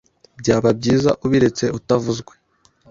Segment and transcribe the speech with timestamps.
[0.39, 2.33] Byaba byiza ubiretse utavuzwe.